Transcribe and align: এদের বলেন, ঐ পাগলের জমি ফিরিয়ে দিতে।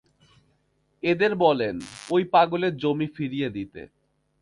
এদের 1.03 1.31
বলেন, 1.35 1.75
ঐ 2.11 2.15
পাগলের 2.31 2.73
জমি 2.77 3.07
ফিরিয়ে 3.07 3.49
দিতে। 3.49 3.81